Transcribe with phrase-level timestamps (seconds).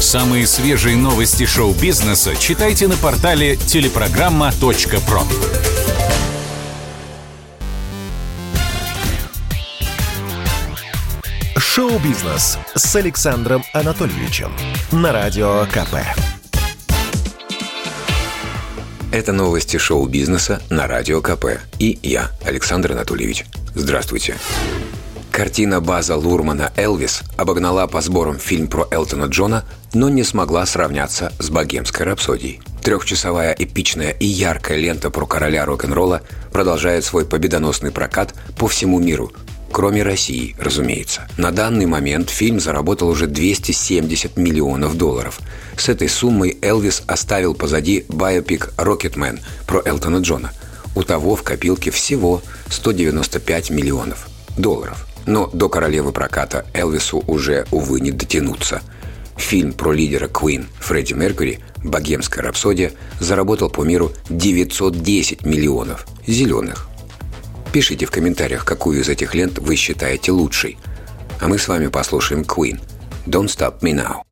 [0.00, 5.22] Самые свежие новости шоу-бизнеса читайте на портале телепрограмма.про.
[11.56, 14.52] Шоу-бизнес с Александром Анатольевичем
[14.92, 15.96] на Радио КП.
[19.10, 21.60] Это новости шоу-бизнеса на Радио КП.
[21.78, 23.46] И я, Александр Анатольевич.
[23.74, 24.36] Здравствуйте.
[25.34, 31.32] Картина База Лурмана «Элвис» обогнала по сборам фильм про Элтона Джона, но не смогла сравняться
[31.40, 32.60] с «Богемской рапсодией».
[32.84, 39.32] Трехчасовая эпичная и яркая лента про короля рок-н-ролла продолжает свой победоносный прокат по всему миру,
[39.72, 41.26] кроме России, разумеется.
[41.36, 45.40] На данный момент фильм заработал уже 270 миллионов долларов.
[45.76, 50.52] С этой суммой Элвис оставил позади биопик «Рокетмен» про Элтона Джона.
[50.94, 52.40] У того в копилке всего
[52.70, 58.82] 195 миллионов долларов– но до королевы проката Элвису уже, увы, не дотянуться.
[59.36, 66.88] Фильм про лидера Queen Фредди Меркьюри «Богемская рапсодия» заработал по миру 910 миллионов зеленых.
[67.72, 70.78] Пишите в комментариях, какую из этих лент вы считаете лучшей.
[71.40, 72.80] А мы с вами послушаем Queen
[73.26, 74.22] «Don't Stop Me Now».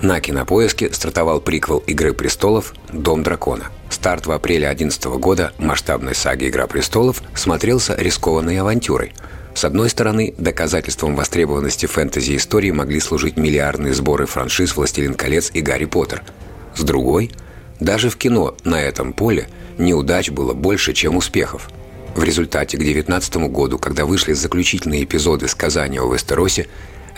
[0.00, 2.72] На кинопоиске стартовал приквел «Игры престолов.
[2.92, 3.64] Дом дракона».
[3.90, 9.12] Старт в апреле 2011 года масштабной саги «Игра престолов» смотрелся рискованной авантюрой.
[9.54, 15.86] С одной стороны, доказательством востребованности фэнтези-истории могли служить миллиардные сборы франшиз «Властелин колец» и «Гарри
[15.86, 16.22] Поттер».
[16.76, 17.32] С другой,
[17.80, 19.48] даже в кино на этом поле
[19.78, 21.70] неудач было больше, чем успехов.
[22.14, 26.68] В результате к 2019 году, когда вышли заключительные эпизоды сказания о Вестеросе,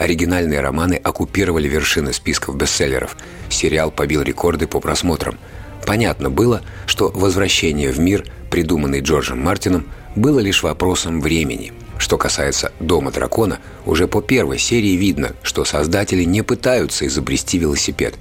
[0.01, 3.19] Оригинальные романы оккупировали вершины списков бестселлеров.
[3.51, 5.39] Сериал побил рекорды по просмотрам.
[5.87, 11.75] Понятно было, что возвращение в мир, придуманный Джорджем Мартином, было лишь вопросом времени.
[11.99, 18.15] Что касается «Дома дракона», уже по первой серии видно, что создатели не пытаются изобрести велосипед.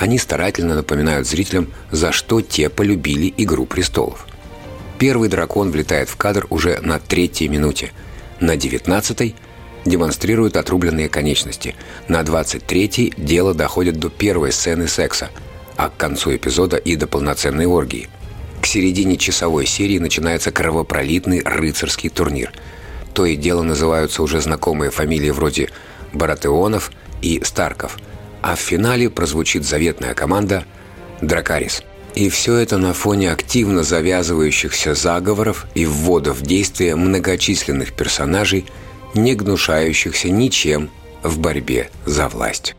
[0.00, 4.26] Они старательно напоминают зрителям, за что те полюбили «Игру престолов».
[4.98, 7.92] Первый дракон влетает в кадр уже на третьей минуте.
[8.40, 9.36] На девятнадцатой–
[9.84, 11.74] демонстрируют отрубленные конечности.
[12.08, 15.30] На 23-й дело доходит до первой сцены секса,
[15.76, 18.08] а к концу эпизода и до полноценной оргии.
[18.60, 22.52] К середине часовой серии начинается кровопролитный рыцарский турнир.
[23.12, 25.70] То и дело называются уже знакомые фамилии вроде
[26.12, 27.98] Баратеонов и Старков,
[28.40, 30.64] а в финале прозвучит заветная команда
[31.20, 31.82] «Дракарис».
[32.14, 38.66] И все это на фоне активно завязывающихся заговоров и ввода в действие многочисленных персонажей–
[39.14, 40.90] не гнушающихся ничем
[41.22, 42.74] в борьбе за власть.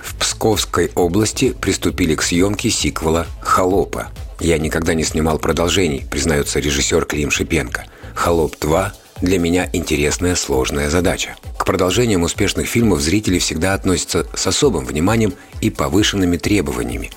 [0.00, 4.08] В Псковской области приступили к съемке сиквела «Холопа».
[4.38, 7.86] Я никогда не снимал продолжений, признается режиссер Клим Шипенко.
[8.14, 8.92] «Холоп 2»
[9.22, 11.36] для меня интересная сложная задача.
[11.58, 17.10] К продолжениям успешных фильмов зрители всегда относятся с особым вниманием и повышенными требованиями.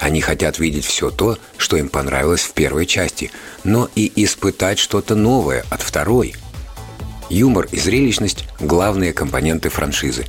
[0.00, 3.30] Они хотят видеть все то, что им понравилось в первой части,
[3.62, 6.34] но и испытать что-то новое от второй–
[7.30, 10.26] Юмор и зрелищность– главные компоненты франшизы.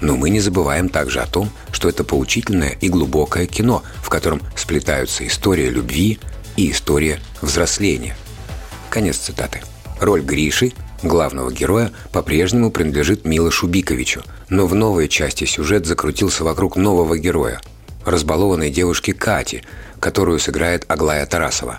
[0.00, 4.40] Но мы не забываем также о том, что это поучительное и глубокое кино, в котором
[4.54, 6.18] сплетаются история любви
[6.56, 8.16] и история взросления.
[8.90, 9.62] Конец цитаты.
[10.00, 10.72] Роль Гриши,
[11.02, 17.60] главного героя, по-прежнему принадлежит Милошу Биковичу, но в новой части сюжет закрутился вокруг нового героя–
[18.06, 19.62] разбалованной девушки Кати,
[20.00, 21.78] которую сыграет Аглая Тарасова.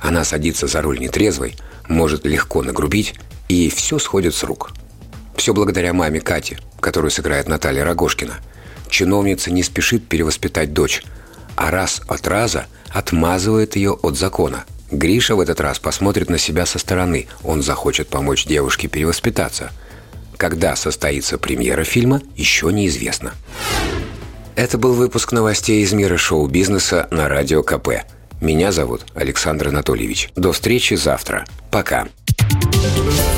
[0.00, 1.54] Она садится за руль нетрезвой,
[1.88, 3.14] может легко нагрубить
[3.48, 4.72] и все сходит с рук.
[5.36, 8.34] Все благодаря маме Кате, которую сыграет Наталья Рогошкина.
[8.88, 11.02] Чиновница не спешит перевоспитать дочь,
[11.56, 14.64] а раз от раза отмазывает ее от закона.
[14.90, 17.26] Гриша в этот раз посмотрит на себя со стороны.
[17.42, 19.72] Он захочет помочь девушке перевоспитаться.
[20.36, 23.32] Когда состоится премьера фильма, еще неизвестно.
[24.54, 28.04] Это был выпуск новостей из мира шоу-бизнеса на Радио КП.
[28.40, 30.30] Меня зовут Александр Анатольевич.
[30.36, 31.44] До встречи завтра.
[31.70, 32.08] Пока.